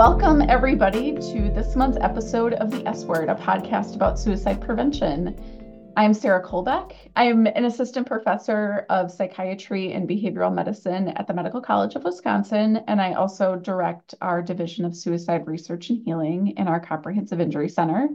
[0.00, 5.92] Welcome, everybody, to this month's episode of The S Word, a podcast about suicide prevention.
[5.94, 6.96] I'm Sara Kohlbeck.
[7.16, 12.78] I'm an assistant professor of psychiatry and behavioral medicine at the Medical College of Wisconsin,
[12.88, 17.68] and I also direct our Division of Suicide Research and Healing in our Comprehensive Injury
[17.68, 18.08] Center.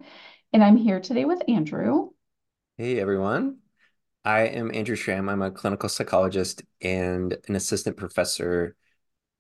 [0.54, 2.10] And I'm here today with Andrew.
[2.77, 3.58] Hey, everyone.
[4.24, 5.30] I am Andrew Schramm.
[5.30, 8.76] I'm a clinical psychologist and an assistant professor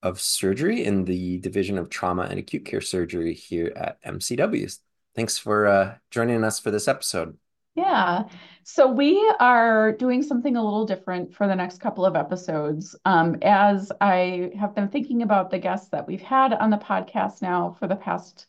[0.05, 4.77] of surgery in the Division of Trauma and Acute Care Surgery here at MCW.
[5.15, 7.35] Thanks for uh, joining us for this episode.
[7.73, 8.25] Yeah.
[8.63, 12.95] So we are doing something a little different for the next couple of episodes.
[13.03, 17.41] Um, as I have been thinking about the guests that we've had on the podcast
[17.41, 18.45] now for the past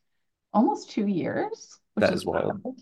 [0.52, 1.78] almost two years.
[1.96, 2.60] That is wild.
[2.62, 2.80] wild.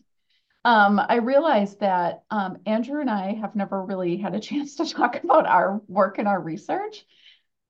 [0.65, 4.91] Um, I realized that um, Andrew and I have never really had a chance to
[4.91, 7.07] talk about our work and our research.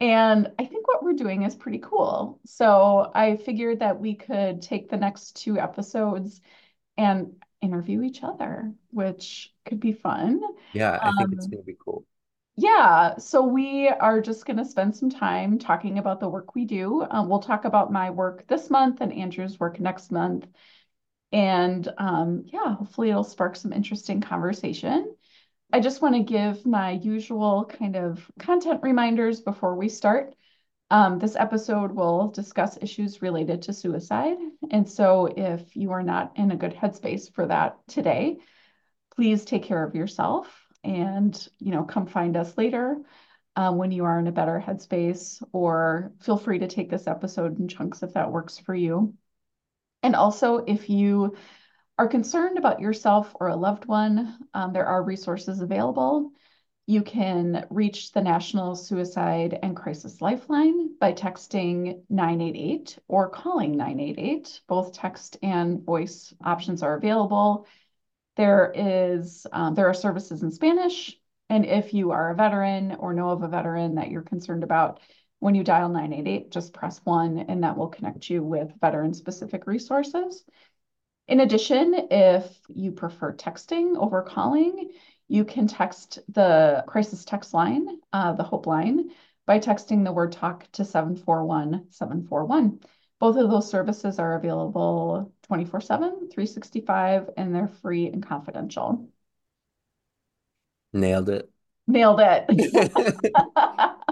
[0.05, 2.39] And I think what we're doing is pretty cool.
[2.45, 6.43] So I figured that we could take the next two episodes
[6.99, 10.43] and interview each other, which could be fun.
[10.75, 12.05] Yeah, I think um, it's going to be cool.
[12.57, 16.67] Yeah, so we are just going to spend some time talking about the work we
[16.67, 17.07] do.
[17.11, 20.47] Um, we'll talk about my work this month and Andrew's work next month.
[21.33, 25.17] And um, yeah, hopefully it'll spark some interesting conversation.
[25.75, 30.33] I just want to give my usual kind of content reminders before we start.
[30.89, 34.37] Um, this episode will discuss issues related to suicide.
[34.71, 38.37] And so if you are not in a good headspace for that today,
[39.17, 40.47] please take care of yourself
[40.85, 42.99] and, you know, come find us later
[43.57, 47.59] um, when you are in a better headspace, or feel free to take this episode
[47.59, 49.13] in chunks if that works for you.
[50.05, 51.35] And also, if you
[51.99, 56.33] are concerned about yourself or a loved one, um, there are resources available.
[56.87, 64.61] You can reach the National Suicide and Crisis Lifeline by texting 988 or calling 988.
[64.67, 67.67] Both text and voice options are available.
[68.37, 71.17] There is um, there are services in Spanish,
[71.49, 75.01] and if you are a veteran or know of a veteran that you're concerned about,
[75.39, 80.45] when you dial 988, just press one, and that will connect you with veteran-specific resources.
[81.27, 84.91] In addition, if you prefer texting over calling,
[85.27, 89.11] you can text the crisis text line, uh, the Hope line,
[89.47, 92.81] by texting the word talk to 741 741.
[93.21, 99.09] Both of those services are available 24 7, 365, and they're free and confidential.
[100.93, 101.51] Nailed it.
[101.87, 102.93] Nailed it.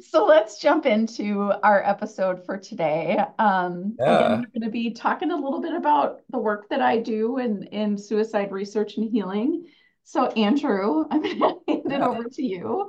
[0.00, 3.18] so let's jump into our episode for today.
[3.38, 4.16] Um, yeah.
[4.16, 7.38] Again, we're going to be talking a little bit about the work that I do
[7.38, 9.66] in, in suicide research and healing.
[10.04, 11.96] So, Andrew, I'm going to hand yeah.
[11.96, 12.88] it over to you.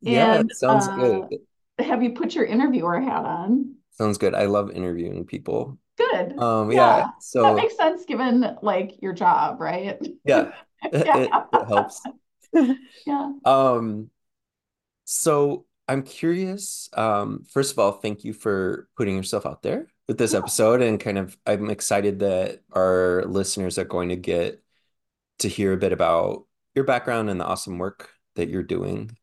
[0.00, 1.38] Yeah, and, sounds uh, good.
[1.78, 3.76] Have you put your interviewer hat on?
[3.92, 4.34] Sounds good.
[4.34, 5.78] I love interviewing people.
[5.96, 6.38] Good.
[6.38, 6.96] Um, yeah.
[6.96, 7.06] yeah.
[7.20, 9.98] So that makes sense given like your job, right?
[10.24, 10.50] Yeah.
[10.52, 10.52] yeah.
[10.92, 12.02] It, it helps.
[13.06, 13.32] yeah.
[13.46, 14.10] Um,
[15.04, 16.88] so I'm curious.
[16.94, 20.98] Um, first of all, thank you for putting yourself out there with this episode, and
[21.00, 24.62] kind of I'm excited that our listeners are going to get
[25.40, 29.16] to hear a bit about your background and the awesome work that you're doing.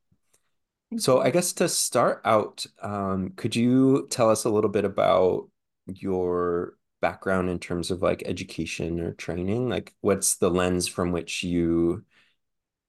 [0.97, 5.49] So, I guess to start out, um, could you tell us a little bit about
[5.87, 9.69] your background in terms of like education or training?
[9.69, 12.05] Like, what's the lens from which you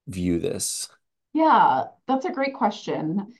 [0.08, 0.88] view this?
[1.32, 3.34] Yeah, that's a great question.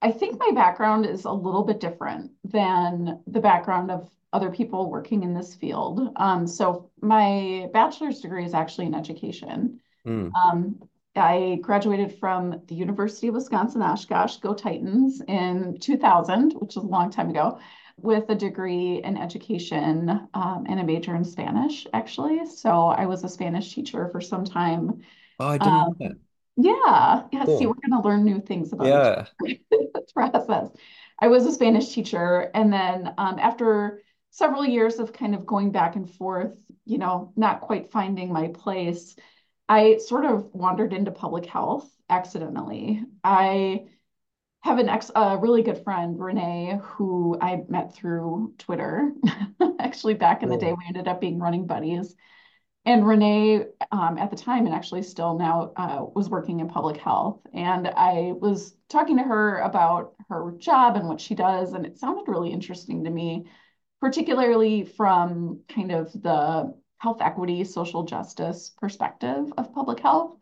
[0.00, 4.90] I think my background is a little bit different than the background of other people
[4.90, 6.12] working in this field.
[6.16, 9.80] Um, so my bachelor's degree is actually in education.
[10.06, 10.30] Mm.
[10.34, 10.82] Um,
[11.16, 16.86] I graduated from the University of Wisconsin Oshkosh, go Titans, in 2000, which is a
[16.86, 17.58] long time ago,
[17.96, 22.46] with a degree in education um, and a major in Spanish, actually.
[22.46, 25.02] So I was a Spanish teacher for some time.
[25.40, 26.12] Oh, I didn't know that.
[26.58, 27.22] Yeah.
[27.32, 27.44] Yeah.
[27.44, 27.58] Cool.
[27.58, 29.26] See, we're going to learn new things about yeah.
[29.70, 30.68] the process.
[31.20, 32.50] I was a Spanish teacher.
[32.52, 37.32] And then um, after several years of kind of going back and forth, you know,
[37.36, 39.14] not quite finding my place,
[39.68, 43.04] I sort of wandered into public health accidentally.
[43.22, 43.86] I
[44.62, 49.12] have an ex, a really good friend, Renee, who I met through Twitter.
[49.78, 52.16] Actually, back in the day, we ended up being running buddies.
[52.88, 56.96] And Renee, um, at the time, and actually still now, uh, was working in public
[56.96, 57.38] health.
[57.52, 61.98] And I was talking to her about her job and what she does, and it
[61.98, 63.44] sounded really interesting to me,
[64.00, 70.38] particularly from kind of the health equity, social justice perspective of public health.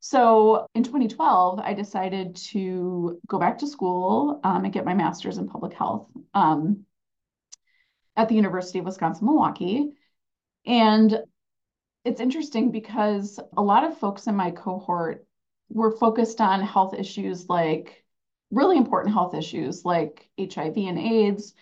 [0.00, 5.38] So in 2012, I decided to go back to school um, and get my master's
[5.38, 6.06] in public health.
[6.34, 6.84] Um,
[8.14, 9.92] at the University of Wisconsin-Milwaukee.
[10.66, 11.18] And
[12.08, 15.26] it's interesting because a lot of folks in my cohort
[15.68, 18.02] were focused on health issues like
[18.50, 21.52] really important health issues like HIV and AIDS,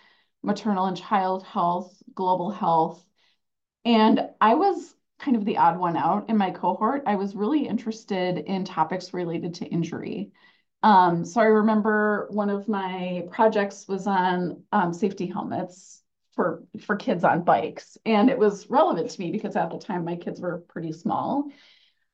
[0.41, 3.05] maternal and child health, global health.
[3.83, 7.03] And I was kind of the odd one out in my cohort.
[7.05, 10.31] I was really interested in topics related to injury.
[10.81, 16.03] Um, so I remember one of my projects was on um, safety helmets
[16.37, 20.05] for for kids on bikes, and it was relevant to me because at the time
[20.05, 21.49] my kids were pretty small.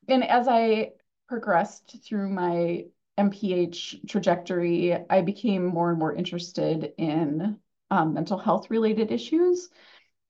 [0.07, 0.93] And as I
[1.27, 2.85] progressed through my
[3.17, 7.59] MPH trajectory, I became more and more interested in
[7.91, 9.69] um, mental health related issues.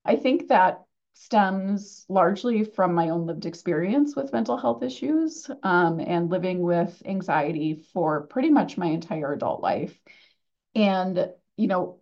[0.03, 5.99] I think that stems largely from my own lived experience with mental health issues um,
[5.99, 9.97] and living with anxiety for pretty much my entire adult life.
[10.75, 11.99] And, you know,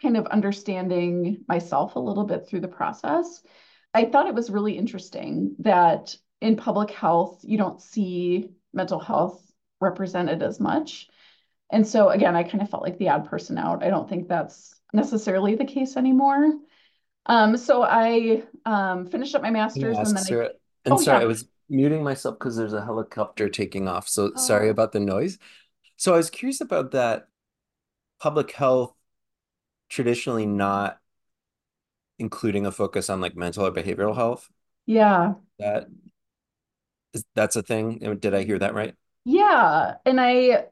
[0.00, 3.42] kind of understanding myself a little bit through the process.
[3.94, 9.42] I thought it was really interesting that in public health, you don't see mental health
[9.80, 11.08] represented as much.
[11.70, 13.82] And so, again, I kind of felt like the odd person out.
[13.82, 16.52] I don't think that's necessarily the case anymore.
[17.26, 20.50] Um, so I um, finished up my master's and then Sara, I,
[20.86, 21.24] and oh sorry, yeah.
[21.24, 24.08] I was muting myself because there's a helicopter taking off.
[24.08, 25.38] So sorry Oh, about the noise.
[25.96, 27.28] So I was curious about that
[28.18, 28.94] public health
[29.88, 30.98] traditionally not
[32.18, 34.48] including a focus on like mental or behavioral health.
[34.86, 35.34] yeah.
[35.58, 35.88] That
[37.14, 37.98] is that's a thing.
[38.20, 38.94] Did I hear that right?
[39.24, 39.94] Yeah.
[40.04, 40.66] And I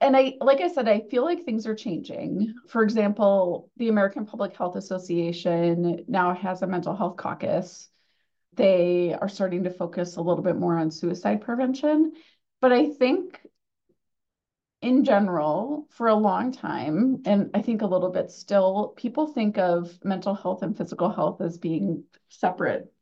[0.00, 2.54] and I like I said, I feel like things are changing.
[2.68, 7.88] For example, the American Public Health Association now has a mental health caucus.
[8.54, 12.12] They are starting to focus a little bit more on suicide prevention.
[12.60, 13.40] But I think
[14.82, 19.58] in general, for a long time, and I think a little bit still, people think
[19.58, 22.92] of mental health and physical health as being separate,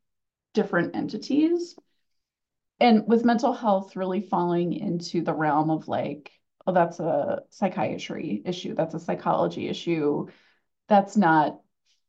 [0.53, 1.75] different entities.
[2.79, 6.31] And with mental health really falling into the realm of like,
[6.65, 10.27] oh, that's a psychiatry issue, that's a psychology issue,
[10.87, 11.59] that's not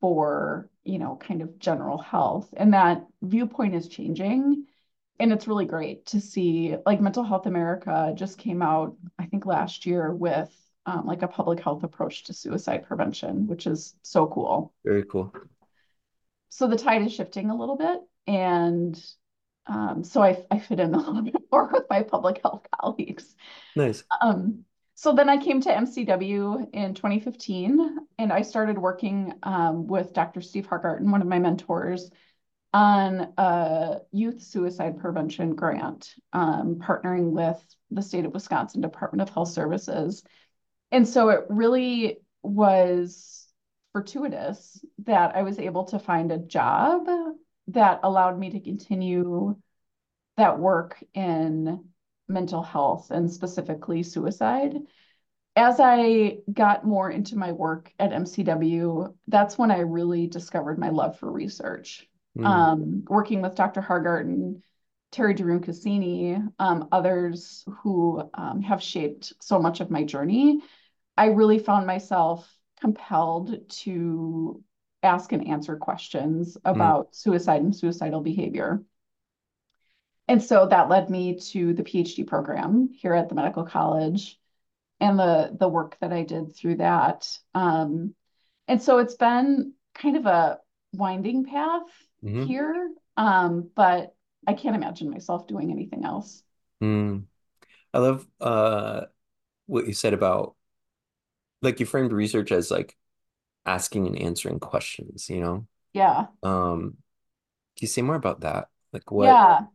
[0.00, 2.52] for, you know, kind of general health.
[2.56, 4.66] And that viewpoint is changing
[5.18, 9.46] and it's really great to see like mental health america just came out i think
[9.46, 10.52] last year with
[10.86, 15.32] um, like a public health approach to suicide prevention which is so cool Very cool.
[16.48, 19.02] so the tide is shifting a little bit and
[19.68, 23.34] um, so I, I fit in a little bit more with my public health colleagues
[23.74, 24.04] Nice.
[24.20, 24.64] um,
[24.94, 30.40] so then i came to mcw in 2015 and i started working um, with dr
[30.40, 32.10] steve hargarten one of my mentors
[32.72, 39.32] on a youth suicide prevention grant, um, partnering with the state of Wisconsin Department of
[39.32, 40.22] Health Services.
[40.90, 43.46] And so it really was
[43.92, 47.06] fortuitous that I was able to find a job
[47.68, 49.56] that allowed me to continue
[50.36, 51.82] that work in
[52.28, 54.76] mental health and specifically suicide.
[55.54, 60.90] As I got more into my work at MCW, that's when I really discovered my
[60.90, 63.80] love for research Mm, um, working with Dr.
[63.80, 64.62] Hargarten,
[65.12, 70.60] Terri deRoon-Cassini, um, others who um, have shaped so much of my journey,
[71.16, 74.62] I really found myself compelled to
[75.02, 78.82] ask and answer questions mm, about suicide and suicidal behavior.
[80.28, 84.38] And so that led me to the PhD program here at the medical college
[84.98, 87.38] and the the work that I did through that.
[87.54, 88.14] Um,
[88.66, 90.58] and so it's been kind of a
[90.92, 91.82] winding path
[92.26, 94.14] hmm here, um, but
[94.46, 96.42] I can't imagine myself doing anything else.
[96.82, 97.24] mm.
[97.94, 99.02] I love uh
[99.66, 100.56] what you said about
[101.62, 102.96] like you framed research as like
[103.66, 105.66] asking and answering questions, you know?
[105.92, 106.28] Yeah.
[106.42, 106.98] Um,
[107.76, 108.68] can you say more about that?
[108.92, 109.28] Like what?
[109.28, 109.66] Yeah.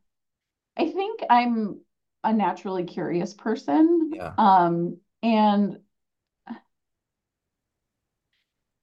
[0.78, 1.82] I think I'm
[2.24, 4.12] a naturally curious person.
[4.14, 4.34] Yeah.
[4.38, 5.80] Um, and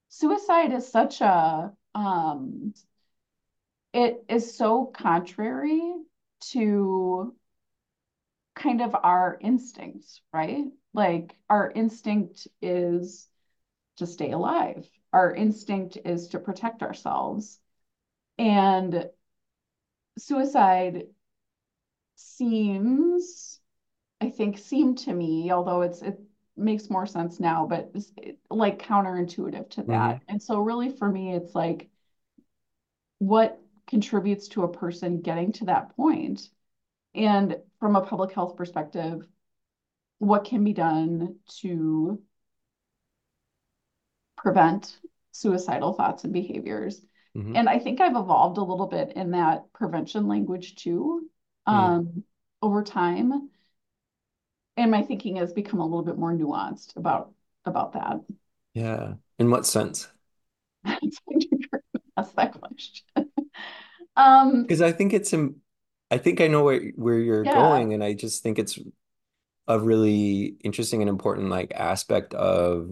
[0.09, 2.73] suicide is such a, um,
[3.93, 5.95] it is so contrary
[6.53, 7.35] to
[8.55, 10.65] kind of our instincts, right?
[10.93, 13.29] Like our instinct is
[13.97, 14.89] to stay alive.
[15.13, 17.59] Our instinct is to protect ourselves.
[18.39, 19.09] And
[20.19, 21.05] suicide
[22.17, 23.61] seems,
[24.21, 26.21] I think, seemed to me, although it's it
[26.57, 28.13] makes more sense now, but it's
[28.51, 30.17] like counterintuitive to that.
[30.17, 30.25] Mm-hmm.
[30.29, 31.89] And so really for me, it's like
[33.19, 36.49] what contributes to a person getting to that point?
[37.15, 39.27] And from a public health perspective,
[40.19, 42.23] what can be done to
[44.37, 44.99] prevent
[45.33, 47.01] suicidal thoughts and behaviors.
[47.35, 51.29] hmm And I think I've evolved a little bit in that prevention language too,
[51.71, 51.75] Mm.
[51.75, 52.25] um,
[52.63, 53.51] over time.
[54.77, 57.33] And my thinking has become a little bit more nuanced about
[57.65, 58.21] about that.
[58.75, 59.15] Yeah.
[59.39, 60.09] In what sense?
[62.17, 63.08] Ask that question.
[64.19, 65.35] Um, Because I think it's
[66.11, 68.79] I think I know where where you're yeah, going, and I just think it's
[69.69, 72.91] a really interesting and important like aspect of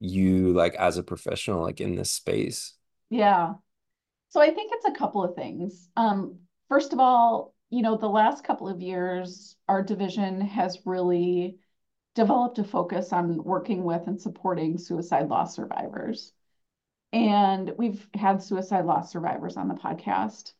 [0.00, 2.74] you like as a professional like in this space.
[3.10, 3.54] yeah.
[4.30, 5.88] So I think it's a couple of things.
[5.96, 11.58] Um, first of all, you know, the last couple of years, our division has really
[12.16, 16.32] developed a focus on working with and supporting suicide loss survivors.
[17.12, 20.52] And we've had suicide loss survivors on the podcast.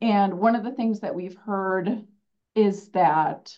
[0.00, 2.06] And one of the things that we've heard
[2.54, 3.56] is that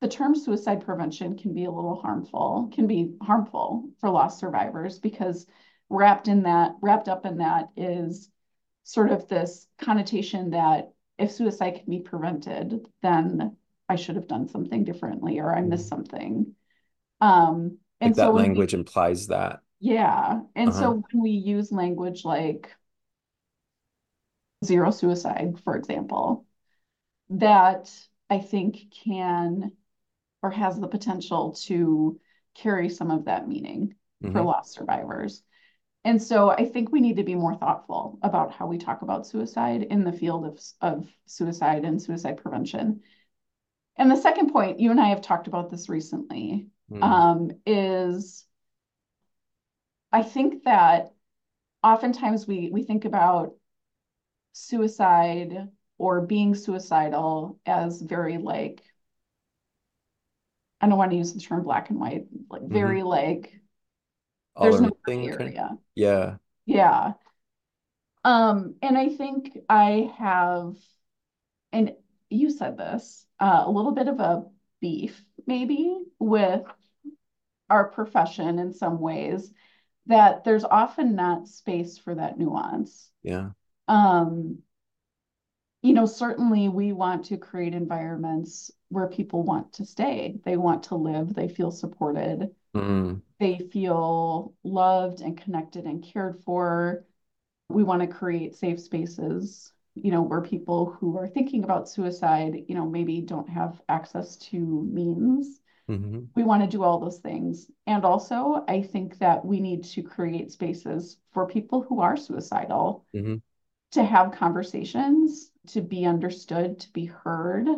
[0.00, 4.98] the term suicide prevention can be a little harmful, can be harmful for loss survivors
[4.98, 5.46] because
[5.90, 8.30] wrapped in that, wrapped up in that is
[8.84, 13.56] sort of this connotation that if suicide can be prevented, then
[13.88, 15.88] I should have done something differently or I missed Mhm.
[15.88, 16.54] something.
[17.20, 19.60] Um, Like and so that we, language implies that.
[19.80, 20.74] Yeah, and Uh-huh.
[20.74, 22.70] so when we use language like
[24.64, 26.44] zero suicide, for example,
[27.30, 27.92] that
[28.30, 29.72] I think can
[30.42, 32.20] or has the potential to
[32.56, 33.94] carry some of that meaning
[34.32, 35.42] for hmm loss survivors.
[36.04, 39.26] And so I think we need to be more thoughtful about how we talk about
[39.26, 43.02] suicide in the field of, of suicide and suicide prevention.
[43.96, 47.02] And the second point, you and I have talked about this recently, Mm.
[47.02, 48.46] um, is
[50.12, 51.14] I think that
[51.84, 53.56] oftentimes we we think about
[54.52, 58.82] suicide or being suicidal as very like
[60.80, 63.60] I don't want to use the term black and white, like hmm very like
[64.56, 65.78] All there's no gray kind area.
[65.94, 66.36] Yeah.
[66.66, 67.14] Yeah.
[68.24, 70.76] Um, and I think I have,
[71.72, 71.94] and
[72.30, 74.44] you said this, uh, a little bit of a
[74.80, 76.64] beef maybe with
[77.70, 79.52] our profession in some ways,
[80.08, 83.10] that there's often not space for that nuance.
[83.22, 83.50] Yeah.
[83.86, 84.62] Um,
[85.82, 90.40] you know, certainly we want to create environments where people want to stay.
[90.44, 93.22] They want to live, they feel supported, Mm.
[93.40, 97.06] they feel loved and connected and cared for.
[97.68, 102.64] We want to create safe spaces, you know, where people who are thinking about suicide,
[102.68, 105.60] you know, maybe don't have access to means.
[105.88, 107.70] Hmm We want to do all those things.
[107.86, 113.04] And also, I think that we need to create spaces for people who are suicidal
[113.14, 113.38] hmm
[113.92, 117.68] to have conversations, to be understood, to be heard.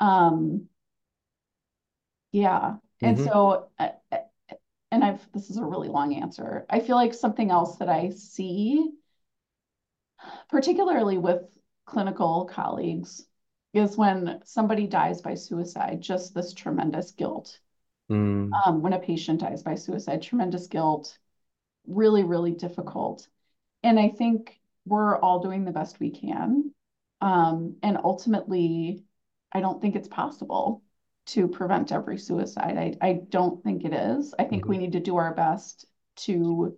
[0.00, 0.68] Um,
[2.32, 2.76] yeah.
[3.02, 4.18] And hmm so, uh, uh,
[4.92, 6.66] and I've, this is a really long answer.
[6.70, 8.90] I feel like something else that I see,
[10.48, 11.42] particularly with
[11.84, 13.26] clinical colleagues,
[13.76, 17.60] is when somebody dies by suicide, just this tremendous guilt.
[18.08, 18.64] Mm.
[18.64, 21.18] Um, when a patient dies by suicide, tremendous guilt,
[21.86, 23.28] really, really difficult.
[23.82, 26.72] And I think we're all doing the best we can.
[27.20, 29.04] Um, and ultimately,
[29.52, 30.82] I don't think it's possible
[31.28, 32.78] to prevent every suicide.
[32.78, 34.34] I, I don't think it is.
[34.38, 35.86] I think we hmm need to do our best
[36.18, 36.76] to,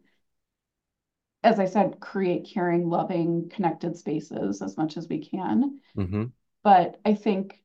[1.42, 5.80] as I said, create caring, loving, connected spaces as much as we can.
[5.94, 7.62] hmm But I think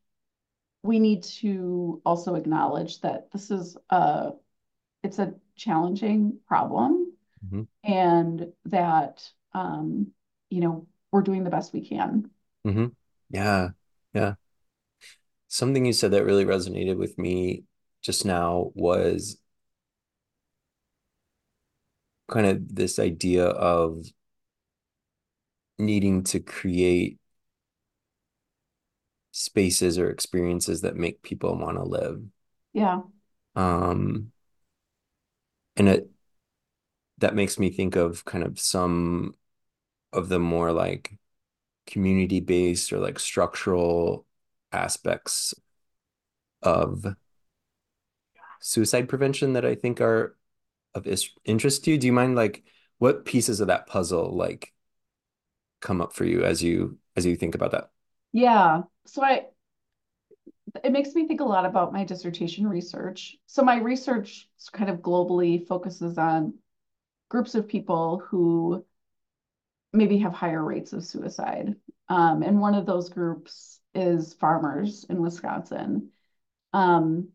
[0.84, 4.34] we need to also acknowledge that this is a
[5.04, 7.14] it's a challenging problem
[7.52, 10.14] hmm and that um,
[10.50, 12.30] you know, we're doing the best we can.
[12.66, 12.88] mm-hmm.
[13.30, 13.70] Yeah.
[14.14, 14.36] Yeah.
[15.48, 17.64] Something you said that really resonated with me
[18.02, 19.38] just now was
[22.30, 24.06] kind of this idea of
[25.78, 27.20] needing to create
[29.34, 32.22] spaces or experiences that make people want to live.
[32.72, 33.02] Yeah.
[33.56, 34.32] Um,
[35.76, 36.10] and it
[37.18, 39.34] that makes me think of kind of some
[40.12, 41.18] of the more like
[41.88, 44.26] community-based or like structural
[44.72, 45.54] aspects
[46.62, 47.06] of
[48.62, 50.38] suicide prevention that I think are
[50.94, 51.08] of
[51.44, 51.98] interest to you.
[51.98, 52.64] Do you mind like
[53.00, 54.74] what pieces of that puzzle like
[55.82, 57.90] come up for you as you as you think about that?
[58.34, 58.84] Yeah.
[59.06, 59.48] So I
[60.84, 63.38] it makes me think a lot about my dissertation research.
[63.46, 66.56] So my research kind of globally focuses on
[67.30, 68.86] groups of people who
[69.92, 71.76] maybe have higher rates of suicide.
[72.10, 76.10] Um, and one of those groups is farmers in Wisconsin.
[76.74, 77.30] Um,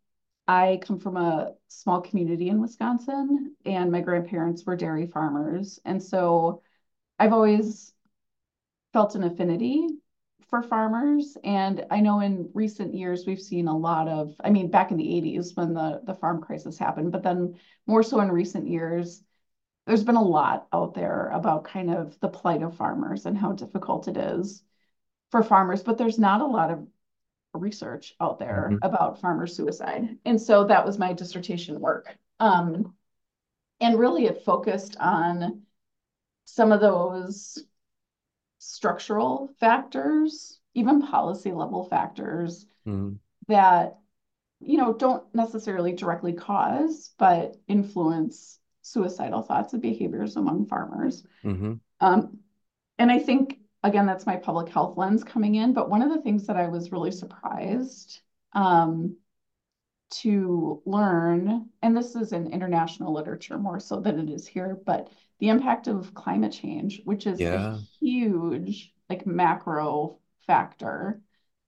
[0.48, 5.78] I come from a small community in Wisconsin, and my grandparents were dairy farmers.
[5.84, 6.62] And so
[7.18, 7.92] I've always
[8.92, 9.88] felt an affinity
[10.46, 11.36] for farmers.
[11.44, 14.96] And I know in recent years we've seen a lot of, I mean, back in
[14.96, 19.22] the 80s when the, the farm crisis happened, but then more so in recent years,
[19.86, 23.52] there's been a lot out there about kind of the plight of farmers and how
[23.52, 24.62] difficult it is
[25.30, 26.86] for farmers, but there's not a lot of
[27.54, 28.78] research out there Mhm.
[28.82, 30.18] about farmer suicide.
[30.24, 32.16] And so that was my dissertation work.
[32.40, 32.94] Um,
[33.80, 35.62] and really it focused on
[36.44, 37.58] some of those
[38.58, 43.98] structural factors, even policy level factors Mm, that,
[44.60, 51.24] you know, don't necessarily directly cause, but influence suicidal thoughts and behaviors among farmers.
[51.42, 51.80] mhm.
[52.00, 52.38] Um,
[52.98, 55.72] and I think, again, that's my public health lens coming in.
[55.72, 58.20] But one of the things that I was really surprised
[58.54, 59.16] um,
[60.10, 65.10] to learn, and this is in international literature more so than it is here, but
[65.38, 67.58] the impact of climate change, which is a
[68.00, 71.20] huge, like macro factor,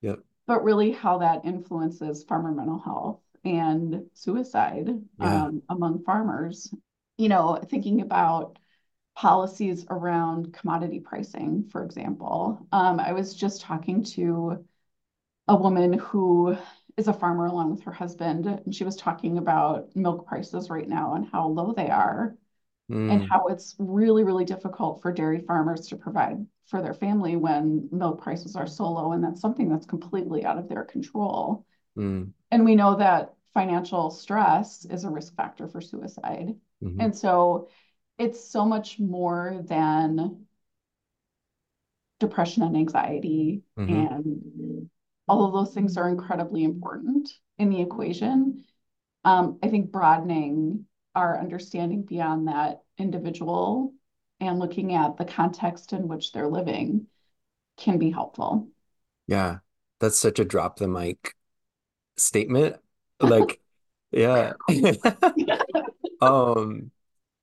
[0.02, 0.20] Yep.
[0.46, 5.26] but really how that influences farmer mental health and suicide Yeah.
[5.26, 6.72] um, among farmers.
[7.18, 8.58] You know, thinking about
[9.16, 12.66] policies around commodity pricing, for example.
[12.72, 14.64] Um, I was just talking to
[15.48, 16.56] a woman who
[17.00, 20.88] is a farmer along with her husband, and she was talking about milk prices right
[20.88, 22.36] now and how low they are,
[23.08, 27.36] and Mm, how it's really, really difficult for dairy farmers to provide for their family
[27.36, 31.66] when milk prices are so low, and that's something that's completely out of their control.
[31.96, 36.56] mm, And we know that financial stress is a risk factor for suicide.
[36.80, 37.68] mhm, And so
[38.18, 40.46] it's so much more than
[42.18, 43.62] depression and anxiety.
[43.76, 44.06] mhm.
[44.06, 44.90] And
[45.30, 48.64] all of those things are incredibly important in the equation.
[49.22, 53.94] Um, I think broadening our understanding beyond that individual
[54.40, 57.06] and looking at the context in which they're living
[57.76, 58.70] can be helpful.
[59.28, 59.58] Yeah.
[60.00, 61.36] That's such a drop the mic
[62.16, 62.78] statement.
[63.20, 63.60] Like,
[64.10, 64.54] yeah.
[66.20, 66.90] Um,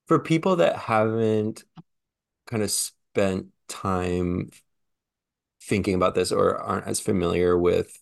[0.05, 1.63] for people that haven't
[2.45, 4.51] kind of spent time
[5.67, 7.99] thinking about this or aren't as familiar with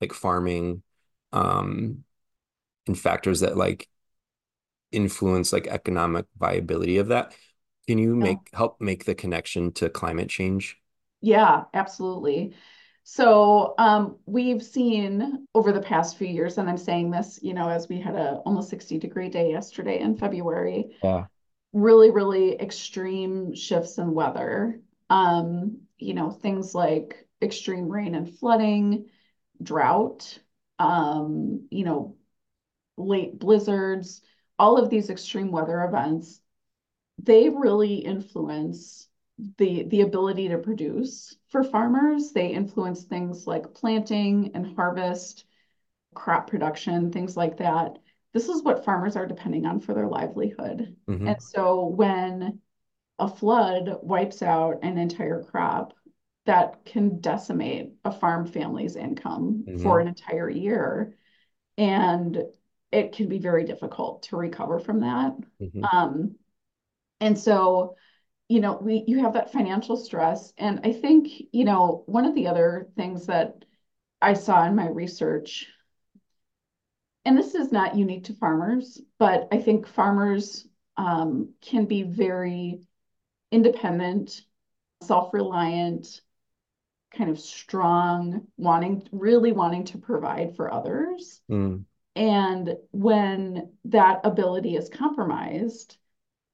[0.00, 0.82] like farming,
[1.32, 2.04] um,
[2.88, 3.88] and factors that like
[4.92, 7.34] influence like economic viability of that,
[7.86, 8.36] can you Yeah.
[8.36, 10.78] make help make the connection to climate change?
[11.20, 12.54] Yeah, absolutely.
[13.04, 17.68] So um, we've seen over the past few years, and I'm saying this, you know,
[17.68, 21.26] as we had a almost 60 degree day yesterday in February, Yeah.
[21.72, 24.80] really, really extreme shifts in weather.
[25.10, 29.06] Um, you know, things like extreme rain and flooding,
[29.62, 30.38] drought,
[30.78, 32.16] um, you know,
[32.96, 34.22] late blizzards,
[34.58, 36.40] all of these extreme weather events,
[37.22, 39.08] they really influence
[39.58, 42.32] the the ability to produce for farmers.
[42.32, 45.44] They influence things like planting and harvest,
[46.14, 47.98] crop production, things like that.
[48.32, 50.96] This is what farmers are depending on for their livelihood.
[51.08, 52.60] hmm And so when
[53.18, 55.94] a flood wipes out an entire crop,
[56.44, 61.16] that can decimate a farm family's income for hmm an entire year.
[61.78, 62.42] And
[62.92, 65.34] it can be very difficult to recover from that.
[65.60, 66.36] hmm Um,
[67.20, 67.96] and so,
[68.48, 70.52] you know, we you have that financial stress.
[70.58, 73.64] And I think, you know, one of the other things that
[74.22, 75.68] I saw in my research,
[77.24, 82.80] and this is not unique to farmers, but I think farmers um, can be very
[83.52, 84.42] independent,
[85.02, 86.22] self-reliant,
[87.12, 91.40] kind of strong, wanting, really wanting to provide for others.
[91.48, 91.84] Mm,
[92.16, 95.98] And when that ability is compromised,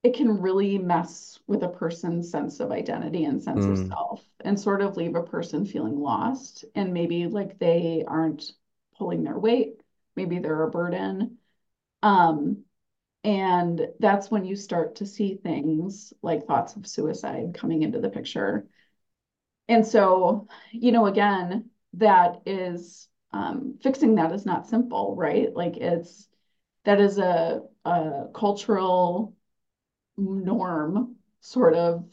[0.03, 4.25] it can really mess with a person's sense of identity and sense of mm, self
[4.41, 8.53] and sort of leave a person feeling lost and maybe like they aren't
[8.97, 9.83] pulling their weight,
[10.17, 11.39] maybe they're a burden.
[12.03, 12.65] Um,
[13.25, 18.11] and that's when you start to see things like thoughts of suicide coming into the
[18.11, 18.67] picture.
[19.69, 25.55] And so, you know, again, that is um, fixing that is not simple, right?
[25.55, 26.29] Like it's
[26.85, 29.35] that is a, a cultural
[30.17, 32.05] norm sort of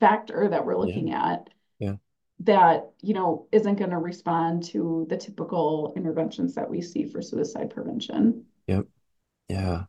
[0.00, 0.86] factor that we're yeah.
[0.86, 1.96] looking at Yeah.
[2.40, 7.22] that, you know, isn't going to respond to the typical interventions that we see for
[7.22, 8.46] suicide prevention.
[8.66, 8.86] Yep.
[9.48, 9.84] Yeah.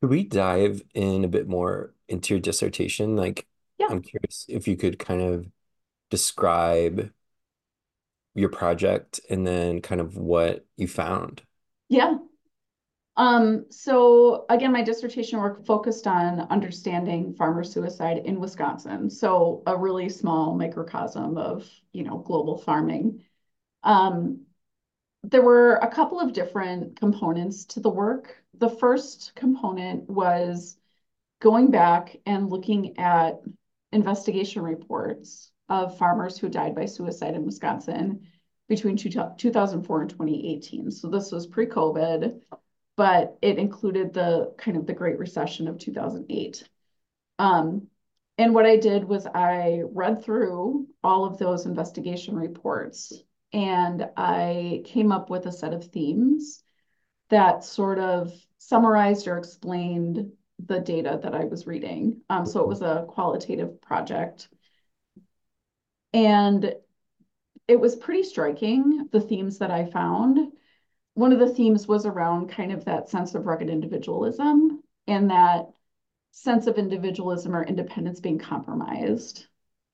[0.00, 3.16] Could we dive in a bit more into your dissertation?
[3.16, 3.46] Like,
[3.78, 3.88] Yeah.
[3.90, 5.46] I'm curious if you could kind of
[6.10, 7.12] describe
[8.34, 11.42] your project and then kind of what you found.
[11.88, 12.18] Yeah.
[13.16, 19.10] Um, so again, my dissertation work focused on understanding farmer suicide in Wisconsin.
[19.10, 23.24] So a really small microcosm of, you know, global farming.
[23.82, 24.42] Um,
[25.24, 28.36] there were a couple of different components to the work.
[28.58, 30.76] The first component was
[31.40, 33.40] going back and looking at
[33.92, 38.26] investigation reports of farmers who died by suicide in Wisconsin
[38.68, 40.90] between two, 2004 and 2018.
[40.90, 42.40] So this was pre-COVID,
[42.96, 46.68] but it included the kind of the Great Recession of 2008.
[47.38, 47.88] Um,
[48.36, 53.12] and what I did was I read through all of those investigation reports
[53.52, 56.62] and I came up with a set of themes
[57.30, 60.32] that sort of summarized or explained
[60.64, 62.20] the data that I was reading.
[62.28, 64.48] Um, so it was a qualitative project.
[66.12, 66.74] And
[67.68, 70.52] it was pretty striking, the themes that I found.
[71.14, 75.66] One of the themes was around kind of that sense of rugged individualism and that
[76.30, 79.46] sense of individualism or independence being compromised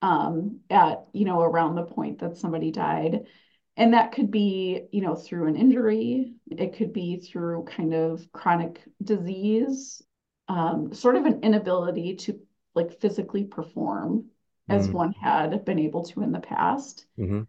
[0.02, 3.26] um, at, you know, around the point that somebody died.
[3.76, 8.30] And that could be, you know, through an injury, it could be through kind of
[8.32, 10.02] chronic disease,
[10.48, 12.40] um, sort of an inability to
[12.74, 14.26] like physically perform
[14.68, 14.92] as Mm.
[14.92, 17.06] one had been able to in the past.
[17.18, 17.44] hmm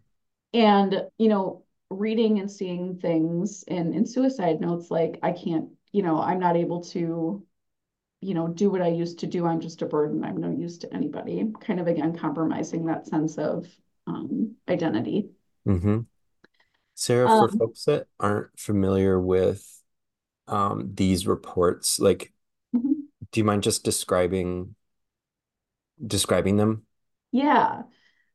[0.54, 6.02] And, you know, reading and seeing things in, in suicide notes like, I can't, you
[6.02, 7.44] know, I'm not able to,
[8.22, 9.46] you know, do what I used to do.
[9.46, 10.24] I'm just a burden.
[10.24, 11.52] I'm no use to anybody.
[11.60, 13.66] Kind of again, compromising that sense of
[14.06, 15.30] um, identity.
[15.66, 15.98] hmm
[16.96, 19.64] Sara, for Um, folks that aren't familiar with
[20.48, 22.32] um, these reports, like,
[22.74, 23.04] mhm.
[23.30, 24.74] do you mind just describing
[26.04, 26.86] describing them?
[27.32, 27.82] Yeah.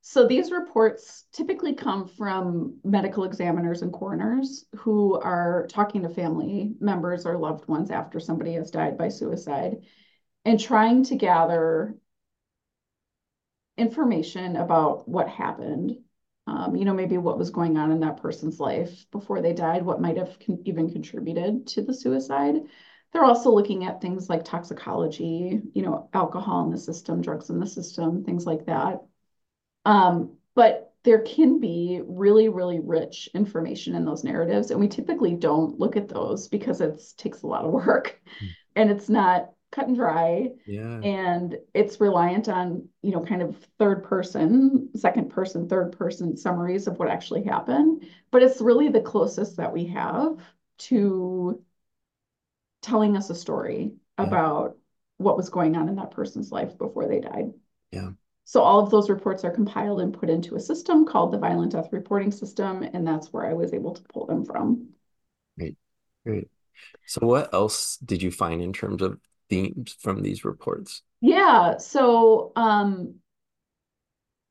[0.01, 6.75] So these reports typically come from medical examiners and coroners who are talking to family
[6.79, 9.85] members or loved ones after somebody has died by suicide
[10.45, 11.95] and trying to gather
[13.77, 15.97] information about what happened.
[16.51, 19.85] Um, you know, maybe what was going on in that person's life before they died,
[19.85, 22.55] what might have con even contributed to the suicide.
[23.13, 27.59] They're also looking at things like toxicology, you know, alcohol in the system, drugs in
[27.59, 29.01] the system, things like that.
[29.85, 35.35] Um, but there can be really, really rich information in those narratives, and we typically
[35.35, 38.19] don't look at those because it takes a lot of work
[38.75, 40.99] and it's not cut and dry Yeah.
[41.03, 46.87] and it's reliant on, you know, kind of third person, second person, third person summaries
[46.87, 48.05] of what actually happened.
[48.31, 50.37] But it's really the closest that we have
[50.79, 51.63] to
[52.81, 54.25] telling us a story Yeah.
[54.25, 54.77] about
[55.17, 57.53] what was going on in that person's life before they died.
[57.91, 58.11] Yeah.
[58.45, 61.71] So all of those reports are compiled and put into a system called the Violent
[61.71, 64.89] Death Reporting System, and that's where I was able to pull them from.
[65.57, 65.77] Great.
[66.25, 66.47] Great.
[67.05, 69.19] So what else did you find in terms of
[69.51, 71.03] themes from these reports?
[71.21, 73.21] Yeah, so um,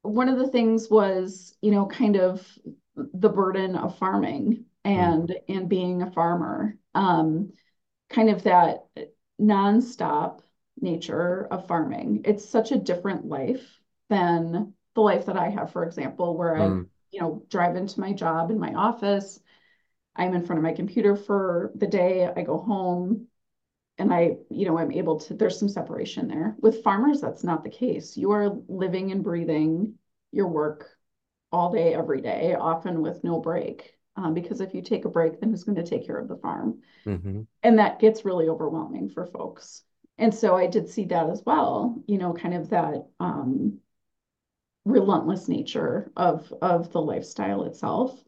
[0.02, 2.46] one of the things was, you know, kind of
[2.96, 6.76] the burden of farming and and being a farmer.
[6.94, 7.52] Um,
[8.10, 8.86] kind of that
[9.40, 10.40] nonstop
[10.80, 12.22] nature of farming.
[12.24, 16.66] It's such a different life than the life that I have, for example, where I,
[16.66, 16.90] Mm.
[17.12, 19.40] you know, drive into my job in my office.
[20.16, 22.26] I'm in front of my computer for the day.
[22.26, 23.28] I go home
[24.00, 26.56] and I, you know, I'm able to, there's some separation there.
[26.60, 28.16] With farmers, that's not the case.
[28.16, 29.94] You are living and breathing
[30.32, 30.88] your work
[31.52, 33.94] all day, every day, often with no break.
[34.16, 36.36] Um, because if you take a break, then who's going to take care of the
[36.38, 36.80] farm?
[37.04, 39.82] hmm And that gets really overwhelming for folks.
[40.18, 43.80] And so I did see that as well, you know, kind of that um,
[44.84, 48.18] relentless nature of of the lifestyle itself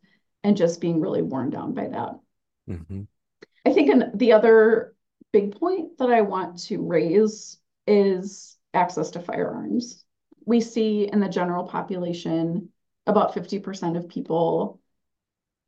[0.44, 2.18] and just being really worn down by that.
[2.66, 3.02] hmm
[3.64, 4.94] I think an, the other
[5.32, 10.04] big point that I want to raise is access to firearms.
[10.44, 12.68] We see in the general population
[13.06, 14.80] about 50% of people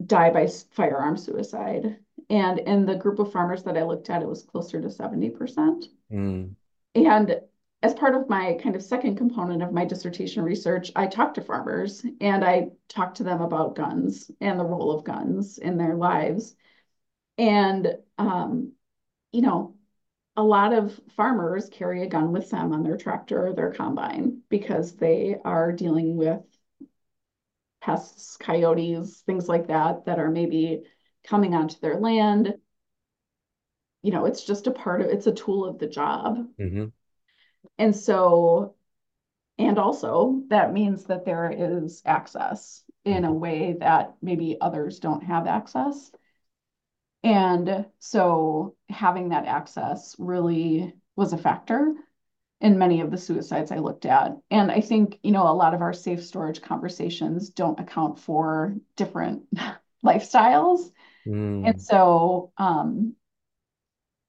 [0.04, 1.98] die by firearm suicide.
[2.30, 5.84] And in the group of farmers that I looked at, it was closer to 70%.
[6.12, 6.54] Mm.
[6.94, 7.40] And
[7.82, 11.42] as part of my kind of second component of my dissertation research, I talked to
[11.42, 15.94] farmers and I talked to them about guns and the role of guns in their
[15.94, 16.54] lives.
[17.36, 18.72] And, um,
[19.34, 19.74] you know,
[20.36, 24.42] a lot of farmers carry a gun with them on their tractor or their combine
[24.50, 26.42] because they are dealing with
[27.80, 30.82] pests, coyotes, things like that, that are maybe
[31.24, 32.54] coming onto their land.
[34.02, 36.46] You know, it's just a part of it's a tool of the job.
[36.58, 36.86] hmm
[37.78, 38.74] And so,
[39.58, 45.00] and also that means that there is access in a hmm way that maybe others
[45.00, 46.12] don't have access.
[47.24, 51.94] And so having that access really was a factor
[52.60, 54.36] in many of the suicides I looked at.
[54.50, 58.76] And I think, you know, a lot of our safe storage conversations don't account for
[58.96, 59.44] different
[60.04, 60.92] lifestyles.
[61.26, 63.16] Mm, And so, um,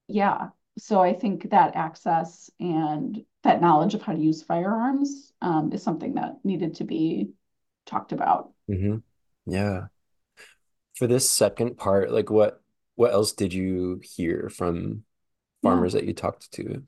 [0.08, 5.72] yeah, so I think that access and that knowledge of how to use firearms um,
[5.72, 7.30] is something that needed to be
[7.86, 8.52] talked about.
[8.68, 8.96] hmm
[9.46, 9.86] Yeah.
[10.96, 12.62] For this second part, like what
[12.96, 15.04] what else did you hear from
[15.62, 15.86] Yeah.
[15.86, 16.84] farmers that you talked to?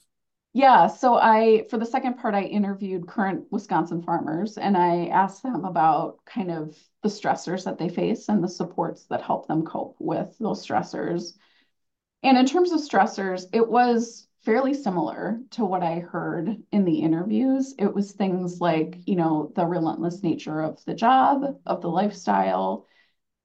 [0.54, 5.42] Yeah, so I, for the second part, I interviewed current Wisconsin farmers and I asked
[5.42, 9.64] them about kind of the stressors that they face and the supports that help them
[9.64, 11.34] cope with those stressors.
[12.22, 17.00] And in terms of stressors, it was fairly similar to what I heard in the
[17.00, 17.74] interviews.
[17.78, 22.86] It was things like, you know, the relentless nature of the job, of the lifestyle,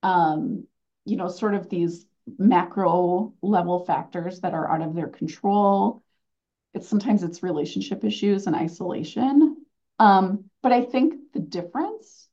[0.04, 0.65] um,
[1.06, 2.06] you know, sort of these
[2.38, 6.03] macro level factors that are out of their control
[6.73, 9.57] it's sometimes it's relationship issues and isolation.
[9.99, 12.27] Um, but I think the difference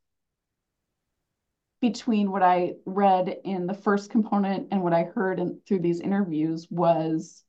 [1.81, 6.01] between what I read in the first component and what I heard in, through these
[6.01, 7.43] interviews was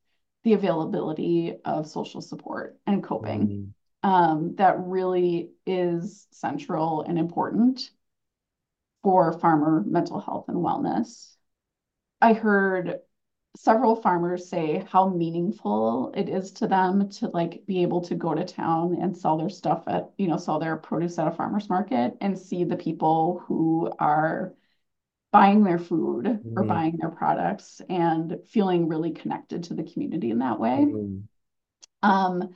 [0.44, 3.74] the availability of social support and coping.
[4.04, 7.90] Mm, Um, that really is central and important
[9.04, 11.36] for farmer mental health and wellness.
[12.22, 13.00] I heard
[13.58, 18.34] several farmers say how meaningful it is to them to like be able to go
[18.34, 21.70] to town and sell their stuff at, you know, sell their produce at a farmer's
[21.70, 24.56] market and see the people who are
[25.32, 30.32] buying their food or mm, buying their products and feeling really connected to the community
[30.32, 30.94] in that way.
[30.94, 31.28] mm,
[32.04, 32.56] Um,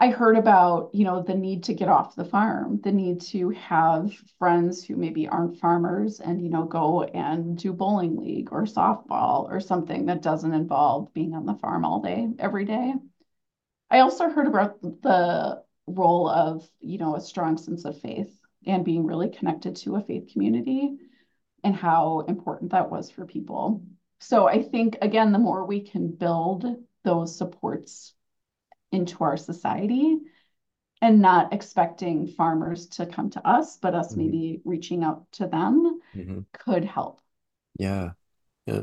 [0.00, 3.50] I heard about, you know, the need to get off the farm, the need to
[3.50, 8.62] have friends who maybe aren't farmers and, you know, go and do bowling league or
[8.62, 12.94] softball or something that doesn't involve being on the farm all day, every day.
[13.90, 18.32] I also heard about the role of, you know, a strong sense of faith
[18.66, 20.96] and being really connected to a faith community
[21.64, 23.82] and how important that was for people.
[24.20, 26.66] So I think, again, the more we can build
[27.02, 28.14] those supports
[28.92, 30.18] into our society,
[31.00, 35.46] and not expecting farmers to come to us, but us mm, maybe reaching out to
[35.46, 36.44] them mhm.
[36.52, 37.20] could help.
[37.78, 38.10] Yeah.
[38.66, 38.82] Yeah.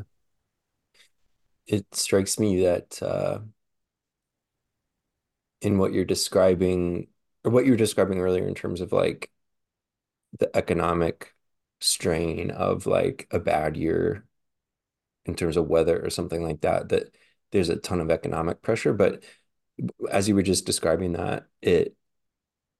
[1.68, 3.40] It strikes me that uh
[5.62, 7.08] in what you're describing
[7.44, 9.32] or what you were describing earlier in terms of like
[10.40, 11.34] the economic
[11.82, 14.26] strain of like a bad year
[15.26, 17.16] in terms of weather or something like that, that
[17.52, 18.94] there's a ton of economic pressure.
[18.94, 19.24] But
[20.12, 21.96] as you were just describing that, it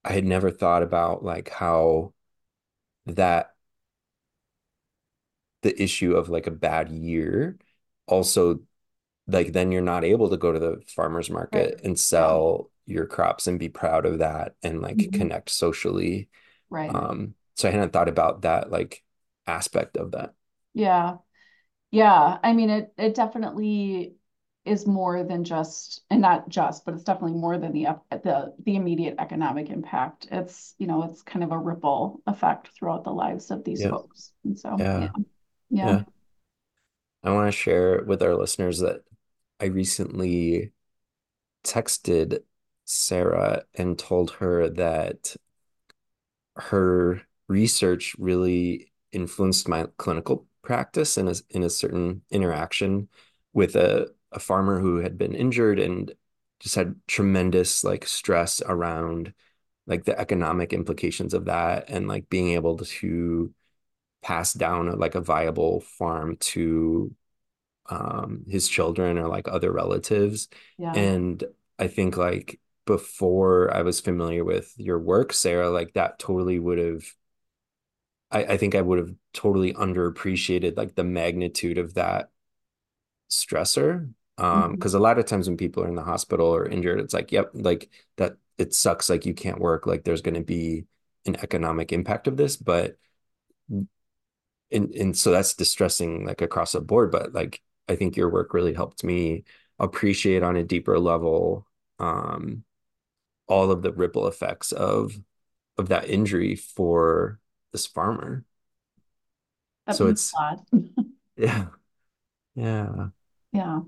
[0.06, 2.14] I had never thought about like how
[3.08, 3.56] that
[5.62, 7.58] the issue of like a bad year
[8.08, 8.60] also
[9.28, 11.70] like then you're not able to go to the farmer's Right.
[11.70, 12.40] market and Yeah.
[12.40, 15.10] sell your crops and be proud of that and like Mhm.
[15.14, 16.30] connect socially.
[16.70, 16.96] Right.
[16.96, 19.04] Um, so I hadn't thought about that like
[19.48, 20.34] aspect of that.
[20.74, 21.20] Yeah.
[21.92, 22.40] Yeah.
[22.44, 24.18] I mean, it it definitely
[24.66, 28.76] is more than just, and not just, but it's definitely more than the the the
[28.76, 30.28] immediate economic impact.
[30.32, 33.90] It's, you know, it's kind of a ripple effect throughout the lives of these Yeah.
[33.90, 34.32] folks.
[34.44, 35.00] And so, yeah.
[35.00, 35.10] Yeah.
[35.70, 35.88] Yeah.
[35.88, 36.04] Yeah.
[37.24, 39.02] I want to share with our listeners that
[39.60, 40.72] I recently
[41.64, 42.40] texted
[42.86, 45.36] Sara and told her that
[46.56, 53.10] her research really influenced my clinical practice in a, in a certain interaction
[53.54, 56.14] with a, a farmer who had been injured and
[56.60, 59.34] just had tremendous like stress around
[59.88, 63.54] like the economic implications of that and like being able to
[64.24, 67.14] pass down like a viable farm to
[67.90, 70.94] um his children or like other relatives Yeah.
[70.96, 71.44] and
[71.80, 76.80] I think like before I was familiar with your work Sara like that totally would
[76.80, 77.04] have
[78.32, 82.30] I, I think I would have totally underappreciated like the magnitude of that
[83.30, 84.76] stressor um Mhm.
[84.76, 87.32] because a lot of times when people are in the hospital or injured it's like
[87.32, 90.86] yep like that it sucks like you can't work like there's going to be
[91.26, 92.98] an economic impact of this but
[94.72, 98.54] and and so that's distressing like across the board but like I think your work
[98.54, 99.44] really helped me
[99.80, 101.68] appreciate on a deeper level
[102.00, 102.64] um
[103.48, 105.14] all of the ripple effects of
[105.78, 107.40] of that injury for
[107.74, 108.46] this farmer
[109.88, 110.40] That so it's
[111.38, 111.68] yeah
[112.56, 113.10] yeah
[113.52, 113.82] Yeah.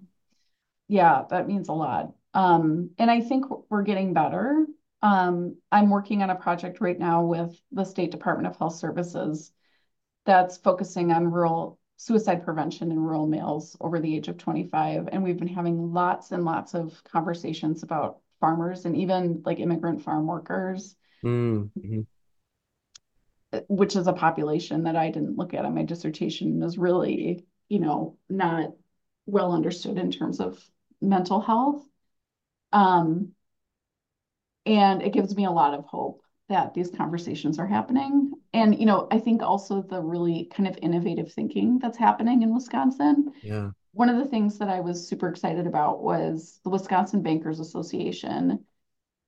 [0.87, 2.13] Yeah, that means a lot.
[2.33, 4.65] Um, and I think we're getting better.
[5.01, 9.51] Um, I'm working on a project right now with the State Department of Health Services
[10.25, 15.09] that's focusing on rural suicide prevention in rural males over the age of 25.
[15.11, 20.03] And we've been having lots and lots of conversations about farmers and even like immigrant
[20.03, 22.01] farm workers, Mm-hmm.
[23.67, 27.79] which is a population that I didn't look at in my dissertation, is really, you
[27.79, 28.73] know, not
[29.25, 30.63] well understood in terms of
[31.01, 31.83] mental health.
[32.73, 33.33] Um,
[34.65, 38.31] and it gives me a lot of hope that these conversations are happening.
[38.53, 42.53] And, you know, I think also the really kind of innovative thinking that's happening in
[42.53, 43.33] Wisconsin.
[43.41, 43.71] Yeah.
[43.93, 48.65] One of the things that I was super excited about was the Wisconsin Bankers Association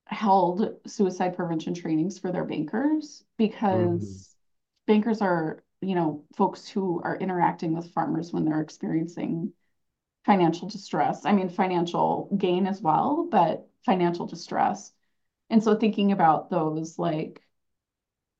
[0.08, 4.26] held suicide prevention trainings for their bankers because Mm,
[4.88, 9.54] bankers are, you know, folks who are interacting with farmers when they're experiencing
[10.26, 11.26] financial distress.
[11.26, 14.92] I mean, financial gain as well, but financial distress.
[15.50, 17.42] And so thinking about those like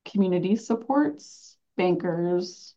[0.04, 2.74] community supports, bankers,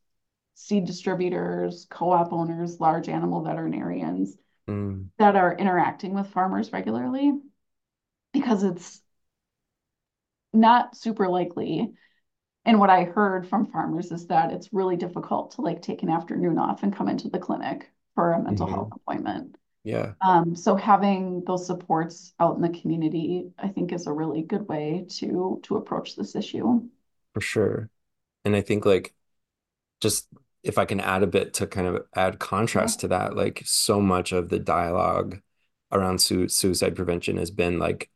[0.55, 4.35] seed distributors, co-op owners, large animal veterinarians
[4.67, 7.33] mm, that are interacting with farmers regularly
[8.31, 9.01] because it's
[10.53, 11.93] not super likely.
[12.65, 16.09] And what I heard from farmers is that it's really difficult to like take an
[16.09, 18.93] afternoon off and come into the clinic for a mental health mhm.
[18.93, 19.57] appointment.
[19.83, 24.43] Yeah, Um, so having those supports out in the community, I think is a really
[24.43, 26.89] good way to to approach this issue.
[27.33, 27.89] for sure.
[28.45, 29.13] And I think like
[30.01, 30.27] just
[30.63, 32.39] if I can add a bit to kind of add
[32.73, 35.41] Yeah, contrast to that, like so much of the dialogue
[35.91, 38.11] around su suicide prevention has been like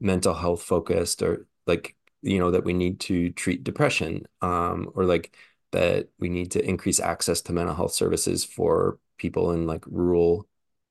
[0.00, 5.04] mental health focused or like, you know, that we need to treat depression, um, or
[5.04, 5.36] like
[5.72, 10.46] that we need to increase access to mental health services for people in like rural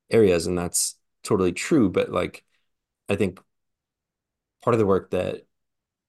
[0.09, 0.47] areas.
[0.47, 1.89] And that's totally true.
[1.89, 2.43] But like,
[3.09, 3.39] I think
[4.63, 5.45] part of the work that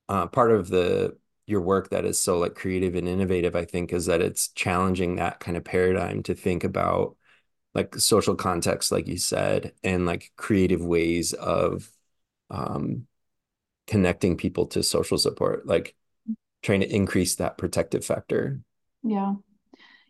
[0.09, 3.92] uh, part of the your work that is so like creative and innovative, I think,
[3.92, 7.16] is that it's challenging that kind of paradigm to think about
[7.74, 11.90] like social context, like you said, and like creative ways of
[12.50, 13.07] um,
[13.87, 15.94] connecting people to social support, like
[16.62, 18.61] trying to increase that protective factor.
[19.02, 19.35] yeah,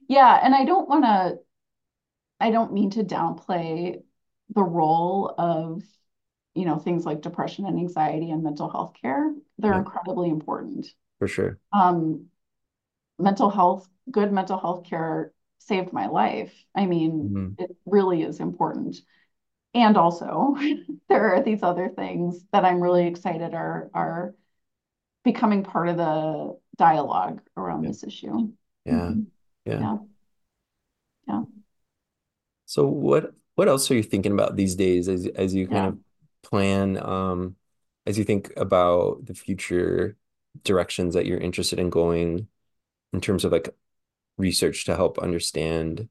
[0.09, 0.41] yeah.
[0.43, 1.39] And I don't want to,
[2.41, 4.03] I don't mean to downplay
[4.55, 5.83] the role of,
[6.55, 9.35] you know, things like depression and anxiety and mental health care.
[9.59, 10.87] They're Yeah, incredibly important.
[11.19, 11.59] for sure.
[11.73, 12.27] Um,
[13.19, 16.55] mental health, good mental health care saved my life.
[16.75, 17.57] I mean, Mhm.
[17.59, 18.97] it really is important.
[19.75, 20.57] And also,
[21.09, 24.35] there are these other things that I'm really excited are are
[25.25, 28.53] becoming part of the dialogue around Yeah, this issue.
[28.85, 29.27] yeah, Mhm.
[29.67, 29.85] yeah.
[29.85, 29.99] Yeah,
[31.29, 31.43] yeah,
[32.67, 35.89] So what what else are you thinking about these days as as you kind yeah,
[35.89, 35.99] of
[36.43, 37.57] plan um
[38.07, 40.17] as you think about the future
[40.65, 42.49] directions that you're interested in going
[43.13, 43.71] in terms of like
[44.39, 46.09] research to help understand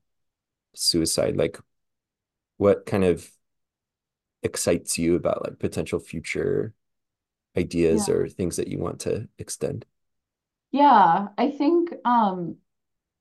[0.75, 1.37] suicide?
[1.37, 1.59] Like
[2.57, 3.29] what kind of
[4.43, 6.73] excites you about like potential future
[7.57, 8.09] ideas yeah.
[8.09, 9.85] or things that you want to extend?
[10.71, 12.57] Yeah, I think um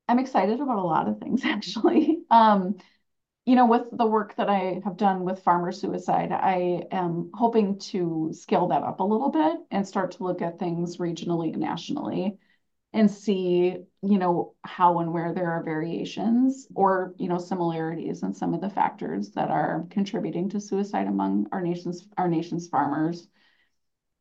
[0.09, 2.25] I'm excited about a lot of things actually.
[2.31, 2.77] Um,
[3.47, 7.79] you know, with the work that I have done with farmer suicide, I am hoping
[7.91, 11.61] to scale that up a little bit and start to look at things regionally and
[11.61, 12.39] nationally.
[12.95, 18.35] and see, you know, how and where there are variations or, you know, similarities in
[18.35, 23.29] some of the factors that are contributing to suicide among our nation's our nation's farmers.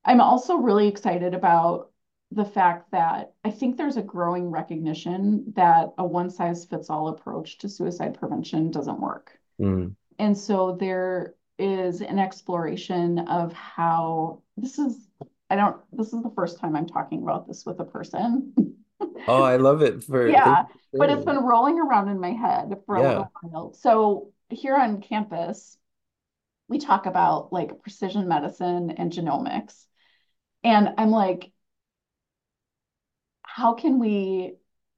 [0.06, 1.92] I'm also really excited about
[2.34, 7.10] the fact that I think there's a growing recognition that a one size fits all
[7.10, 9.39] approach to suicide prevention doesn't work.
[9.60, 9.96] Mm.
[10.19, 15.08] And so there is an exploration of how this is,
[15.50, 18.54] I don't, this is the first time I'm talking about this with a person.
[19.28, 20.65] Oh, I love it for Yeah,
[20.98, 23.08] but it's been rolling around in my head for a Yeah.
[23.08, 23.74] little while.
[23.74, 25.78] So here on campus,
[26.68, 29.86] we talk about like precision medicine and genomics.
[30.64, 31.53] And I'm like,
[33.54, 34.56] how can we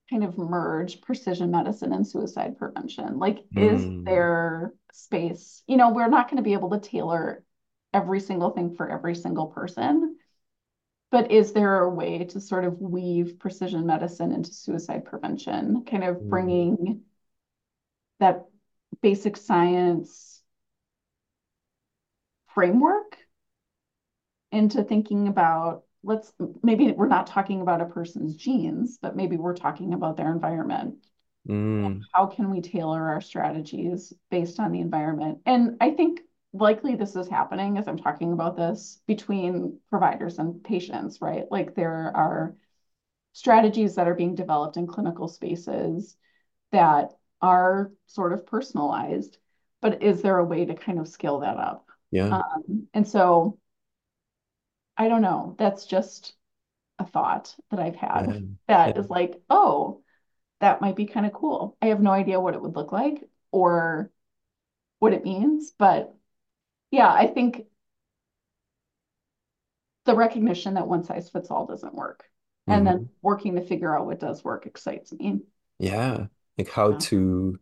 [0.10, 3.20] kind of merge precision medicine and suicide prevention?
[3.20, 4.04] Like, is Mm.
[4.06, 5.62] there space?
[5.68, 7.44] You know, we're not going to be able to tailor
[7.94, 10.18] every single thing for every single person,
[11.12, 16.06] but is there a way to sort of weave precision medicine into suicide prevention, kind
[16.06, 16.30] of Mm.
[16.30, 17.02] bringing
[18.20, 18.46] that
[19.02, 20.42] basic science
[22.54, 23.18] framework
[24.52, 26.32] into thinking about let's
[26.64, 30.96] maybe we're not talking about a person's genes, but maybe we're talking about their environment.
[31.50, 32.02] Mm.
[32.14, 35.40] How can we tailor our strategies based on the environment?
[35.46, 36.22] And I think
[36.54, 41.44] likely this is happening as I'm talking about this between providers and patients, right?
[41.52, 42.56] Like there are
[43.34, 46.16] strategies that are being developed in clinical spaces
[46.72, 47.10] that
[47.42, 49.38] are sort of personalized,
[49.82, 51.86] but is there a way to kind of scale that up?
[52.12, 52.40] Yeah.
[52.40, 53.60] Um, and so
[54.98, 55.56] I don't know.
[55.60, 56.34] That's just
[57.00, 58.26] a thought that I've Yeah.
[58.26, 58.38] had
[58.68, 59.00] that Yeah.
[59.00, 60.04] is like, oh,
[60.62, 61.78] that might be kind of cool.
[61.82, 64.12] I have no idea what it would look like or
[65.00, 66.16] what it means, but
[66.92, 67.68] yeah, I think
[70.06, 72.30] the recognition that one size fits all doesn't work.
[72.70, 75.42] And hmm then working to figure out what does work excites me.
[75.80, 76.28] Yeah.
[76.58, 77.06] Like how Yeah.
[77.10, 77.60] to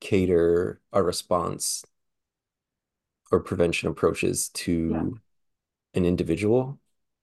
[0.00, 1.84] cater a response
[3.30, 4.48] or prevention approaches
[4.86, 5.06] Yeah.
[5.06, 5.20] to
[5.96, 6.78] an individual.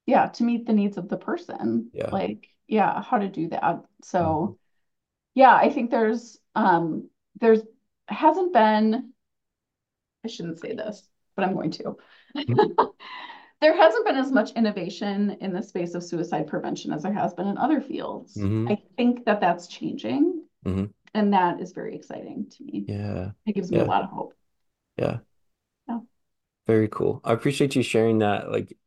[0.05, 1.91] Yeah, to meet the needs of the person.
[1.93, 2.09] Yeah.
[2.11, 3.85] Like, yeah, how to do that.
[4.03, 4.57] So,
[5.35, 7.09] yeah, I think there's um
[7.39, 7.61] there's
[8.09, 9.13] hasn't been
[10.23, 11.97] I shouldn't say this, but I'm going to.
[13.61, 17.33] There hasn't been as much innovation in the space of suicide prevention as there has
[17.33, 18.37] been in other fields.
[18.37, 22.87] hmm I think that that's changing, hmm and that is very exciting to me.
[22.87, 23.31] Yeah.
[23.45, 24.33] It gives me a lot of hope.
[24.97, 25.05] Yeah.
[25.05, 25.19] Yeah.
[26.67, 27.19] Very cool.
[27.23, 28.51] I appreciate you sharing that.
[28.51, 28.77] Like,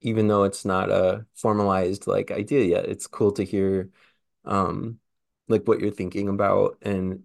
[0.00, 3.90] even though it's not a formalized like idea yet, it's cool to hear
[4.44, 4.98] um
[5.48, 6.78] like what you're thinking about.
[6.82, 7.24] And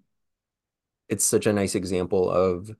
[1.09, 2.71] it's such a nice example of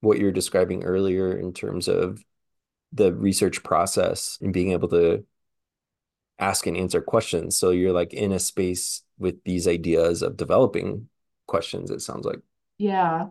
[0.00, 2.24] what you're describing earlier in terms of
[2.92, 5.24] the research process and being able to
[6.38, 7.56] ask and answer questions.
[7.56, 11.08] So you're like in a space with these ideas of developing
[11.46, 12.40] questions, it sounds like.
[12.78, 13.28] Yeah.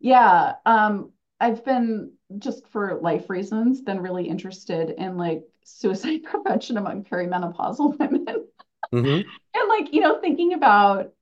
[0.00, 0.54] Yeah.
[0.64, 7.02] Um, I've been just for life reasons, been really interested in like suicide prevention among
[7.02, 8.46] perimenopausal women.
[8.92, 11.12] hmm And like, you know, thinking about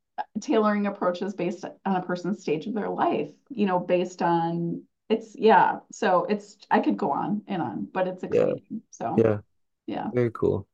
[0.40, 5.34] tailoring approaches based on a person's stage of their life, you know, based on it's
[5.36, 5.78] yeah.
[5.90, 8.40] So it's I could go on and on, but it's Yeah.
[8.40, 8.82] exciting.
[8.90, 9.40] So Yeah.
[9.86, 10.10] yeah.
[10.12, 10.68] Very cool.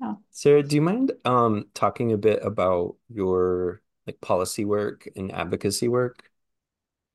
[0.00, 0.14] Yeah.
[0.30, 5.88] Sara, do you mind um talking a bit about your like policy work and advocacy
[5.88, 6.31] work?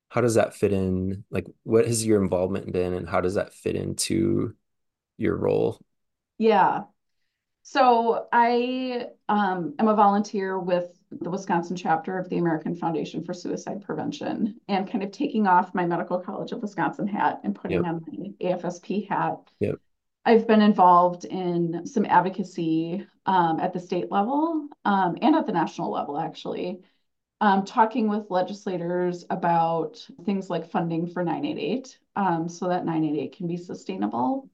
[0.10, 1.24] How does that fit in?
[1.30, 4.56] Like, what has your involvement been, and how does that fit into
[5.18, 5.80] your role?
[6.38, 6.84] Yeah.
[7.64, 13.34] So I um, am a volunteer with the Wisconsin chapter of the American Foundation for
[13.34, 17.84] Suicide Prevention and kind of taking off my Medical College of Wisconsin hat and putting
[17.84, 17.86] Yep.
[17.86, 19.40] on my AFSP hat.
[19.60, 19.80] Yep.
[20.26, 25.54] I've been involved in some advocacy um, at the state level um, and at the
[25.54, 26.82] national level, actually,
[27.40, 33.48] um, talking with legislators about things like funding for 988 um, so that 988 can
[33.48, 34.50] be sustainable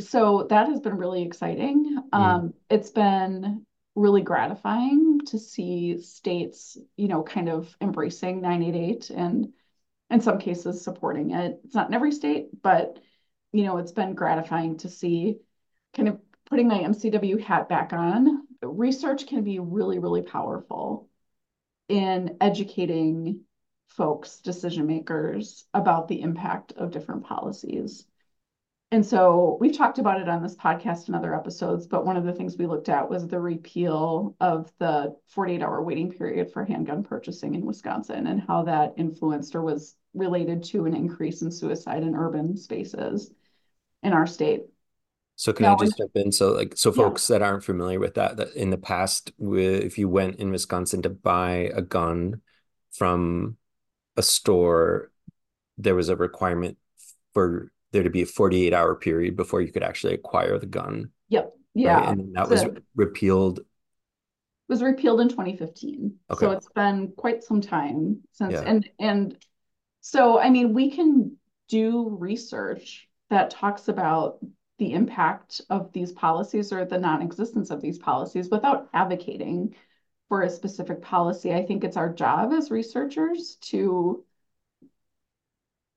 [0.00, 2.02] so that has been really exciting.
[2.12, 9.10] Mm, Um, it's been really gratifying to see states, you know, kind of embracing 988
[9.10, 9.52] and
[10.10, 11.60] in some cases supporting it.
[11.64, 12.98] It's not in every state, but
[13.52, 15.40] you know, it's been gratifying to see
[15.94, 18.46] kind of putting my MCW hat back on.
[18.62, 21.08] Research can be really, really powerful
[21.88, 23.40] in educating
[23.88, 28.06] folks, decision makers, about the impact of different policies.
[28.90, 32.24] And so we've talked about it on this podcast and other episodes, but one of
[32.24, 36.62] the things we looked at was the repeal of the 48 hour waiting period for
[36.62, 41.50] handgun purchasing in Wisconsin and how that influenced or was related to an increase in
[41.50, 43.32] suicide in urban spaces
[44.02, 44.64] in our state.
[45.42, 46.30] So can I just jump in?
[46.30, 49.98] So like so yeah, folks that aren't familiar with that, that in the past, if
[49.98, 52.42] you went in Wisconsin to buy a gun
[52.92, 53.56] from
[54.16, 55.10] a store,
[55.78, 56.78] there was a requirement
[57.34, 61.10] for there to be a 48 hour period before you could actually acquire the gun,
[61.28, 62.04] yep, right?
[62.04, 62.10] yeah.
[62.10, 63.60] And that So was it repealed.
[64.68, 66.14] was repealed in 2015.
[66.30, 66.46] Okay.
[66.46, 68.64] So it's been quite some time since Yeah.
[68.64, 69.44] and and
[70.00, 71.36] so I mean we can
[71.68, 74.38] do research that talks about
[74.78, 79.74] the impact of these policies or the non-existence of these policies without advocating
[80.28, 81.52] for a specific policy.
[81.54, 84.24] I think it's our job as researchers to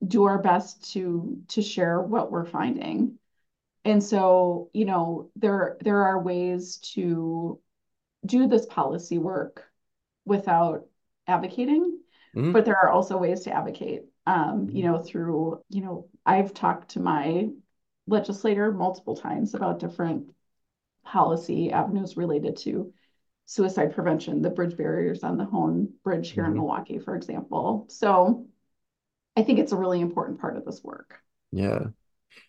[0.06, 3.18] do our best to to share what we're finding.
[3.86, 7.60] And so, you know, there there are ways to
[8.26, 9.66] do this policy work
[10.26, 10.88] without
[11.28, 12.00] advocating,
[12.34, 12.52] Mhm.
[12.54, 14.06] but there are also ways to advocate.
[14.28, 17.50] Um, you know, through, you know, I've talked to my
[18.08, 20.32] legislator multiple times about different
[21.04, 22.94] policy avenues related to
[23.46, 26.56] suicide prevention, the bridge barriers on the Hoan Bridge here in Mhm.
[26.56, 27.86] Milwaukee, for example.
[27.90, 28.48] So
[29.36, 31.22] I think it's a really important part of this work.
[31.52, 31.88] Yeah.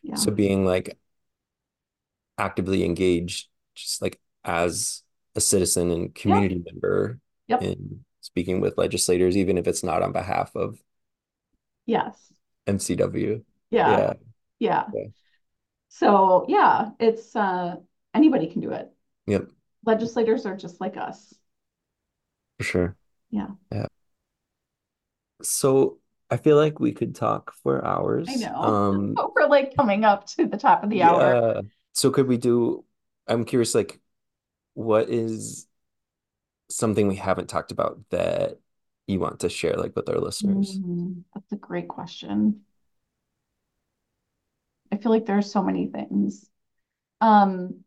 [0.03, 0.15] Yeah.
[0.15, 0.99] So being like
[2.39, 5.03] actively engaged, just like as
[5.35, 7.63] a citizen and community member Yep.
[7.63, 10.83] in speaking with legislators, even if it's not on behalf of
[11.85, 12.33] Yes.
[12.67, 13.45] MCW.
[13.71, 13.91] Yeah.
[13.91, 14.13] Yeah.
[14.59, 14.85] Yeah.
[14.95, 15.05] Yeah.
[15.99, 17.77] So yeah, it's uh
[18.13, 18.93] anybody can do it.
[19.27, 19.49] Yep.
[19.85, 21.33] Legislators are just like us.
[22.59, 22.97] For sure.
[23.31, 23.49] Yeah.
[23.73, 23.87] Yeah.
[25.43, 25.99] So
[26.31, 28.29] I feel like we could talk for hours.
[28.29, 28.57] I know.
[28.57, 31.55] Um, We're like coming up to the top of the hour.
[31.55, 31.61] yeah.
[31.93, 32.85] So could we do,
[33.27, 34.01] I'm curious, like,
[34.75, 35.67] what is
[36.69, 38.59] something we haven't talked about that
[39.07, 40.79] you want to share, like, with our listeners?
[40.79, 42.63] Mm, that's a great question.
[44.93, 46.49] I feel like there are so many things.
[47.21, 47.85] Um,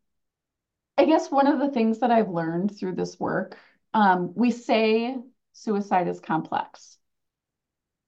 [0.98, 3.58] I guess one of the things that I've learned through this work,
[3.94, 5.18] um, we say
[5.54, 6.98] suicide is complex.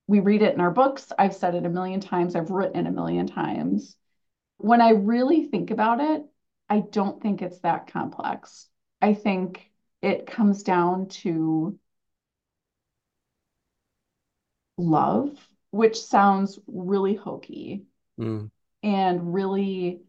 [0.08, 1.12] We read it in our books.
[1.18, 2.36] I've said it a million times.
[2.36, 3.96] I've written it a million times.
[4.58, 6.26] When I really think about it,
[6.70, 8.68] I don't think it's that complex.
[9.02, 9.72] I think
[10.02, 11.80] it comes down to
[14.78, 17.86] love, which sounds really hokey
[18.18, 18.50] Mm,
[18.84, 20.02] and really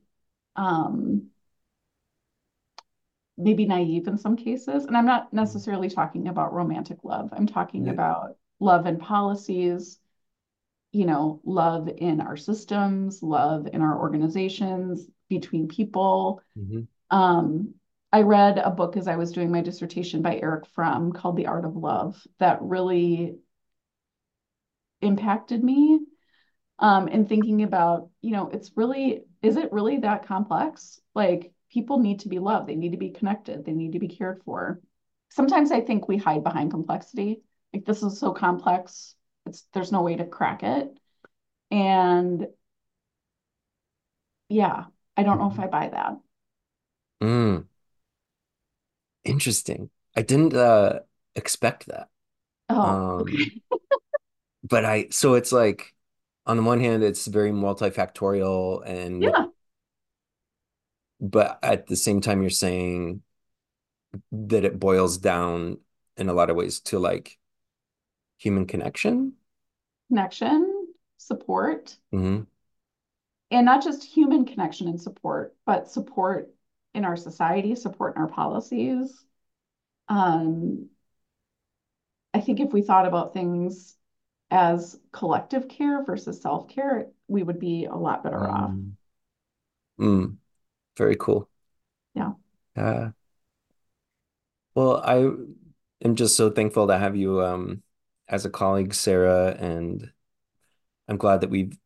[0.56, 1.28] um,
[3.36, 4.84] maybe naive in some cases.
[4.84, 7.30] And I'm not necessarily talking about romantic love.
[7.32, 7.92] I'm talking yeah.
[7.92, 9.98] about love and policies,
[10.92, 16.42] you know, love in our systems, love in our organizations, between people.
[16.58, 16.86] Mhm.
[17.10, 17.74] Um,
[18.12, 21.46] I read a book as I was doing my dissertation by Erich Fromm called The
[21.46, 23.38] Art of Love that really
[25.00, 26.00] impacted me
[26.82, 31.00] um, and thinking about, you know, it's really, is it really that complex?
[31.16, 34.08] Like people need to be loved, they need to be connected, they need to be
[34.08, 34.82] cared for.
[35.30, 37.42] Sometimes I think we hide behind complexity.
[37.74, 39.16] Like this is so complex,
[39.46, 40.90] it's there's no way to crack it.
[41.70, 42.48] And
[44.48, 44.84] yeah,
[45.16, 45.58] I don't know if.
[45.58, 46.16] I buy that.
[47.20, 47.66] Mm,
[49.24, 49.90] interesting.
[50.16, 51.00] I didn't uh
[51.34, 52.08] expect that.
[52.68, 53.26] Oh, Um,
[54.62, 55.94] but I, so it's like,
[56.46, 59.46] on the one hand, it's very multifactorial and, yeah,
[61.20, 63.22] but at the same time, you're saying
[64.32, 65.78] that it boils down
[66.16, 67.38] in a lot of ways to like
[68.38, 69.34] human connection.
[70.08, 70.86] connection,
[71.18, 72.42] support, hmm
[73.50, 76.52] and not just human connection and support, but support
[76.94, 79.24] in our society, support in our policies.
[80.08, 80.88] Um,
[82.34, 83.94] I think if we thought about things
[84.52, 88.70] as collective care versus self-care, we would be a lot better off.
[88.70, 88.92] Mm.
[89.98, 90.36] Mm,
[90.96, 91.48] very cool.
[92.14, 92.32] Yeah.
[92.76, 93.10] Uh,
[94.74, 95.16] well, I
[96.04, 97.82] am just so thankful to have you um,
[98.28, 100.12] as a colleague, Sara, and
[101.08, 101.76] I'm glad that we've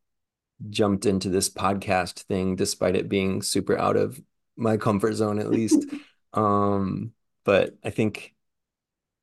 [0.69, 4.19] jumped into this podcast thing despite it being super out of
[4.57, 5.85] my comfort zone at least.
[6.33, 7.13] Um,
[7.45, 8.35] but I think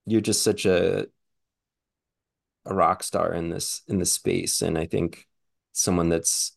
[0.07, 1.07] you're just such a
[2.67, 5.27] a rock star in this in this space, and I think
[5.73, 6.57] someone that's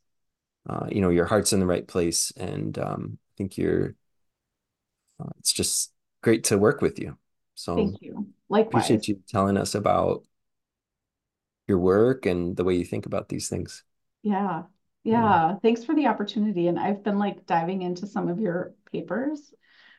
[0.69, 3.95] uh, you know your heart's in the right place, and um, I think you're
[5.19, 5.91] uh, it's just
[6.21, 7.17] great to work with you.
[7.55, 8.27] So Thank you.
[8.49, 10.23] Like appreciate you telling us about
[11.67, 13.83] your work and the way you think about these things.
[14.23, 14.63] Yeah.
[15.03, 15.21] Yeah.
[15.21, 15.55] Yeah.
[15.61, 16.67] Thanks for the opportunity.
[16.67, 19.53] And I've been like diving into some of your papers.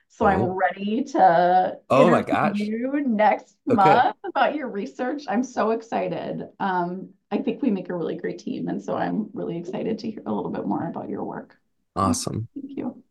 [0.09, 2.59] So I'm Oh, ready to oh my gosh.
[2.59, 3.77] you next Okay.
[3.77, 5.25] month about your research.
[5.29, 6.49] I'm so excited.
[6.59, 8.69] Um, I think we make a really great team.
[8.69, 11.57] And so I'm really excited to hear a little bit more about your work.
[11.95, 12.49] Awesome.
[12.55, 13.03] thank you.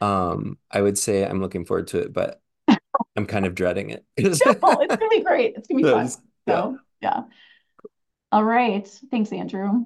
[0.00, 2.40] Um, I would say I'm looking forward to it, but
[3.16, 4.04] I'm kind of dreading it.
[4.62, 5.54] Well, it's gonna be great.
[5.56, 6.06] It's gonna be fun.
[6.06, 6.54] just- yeah.
[6.62, 7.22] So yeah.
[8.32, 8.86] All right.
[9.10, 9.84] Thanks, Andrew.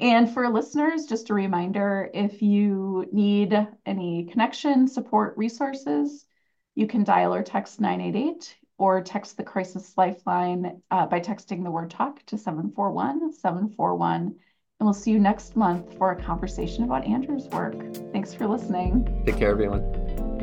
[0.00, 6.26] And for listeners, just a reminder, if you need any connection, support, resources,
[6.74, 11.70] you can dial or text 988 or text the crisis lifeline uh, by texting the
[11.70, 14.36] word talk to 741 741.
[14.78, 17.74] And we'll see you next month for a conversation about Andrew's work.
[18.12, 19.22] Thanks for listening.
[19.24, 20.35] Take care, everyone.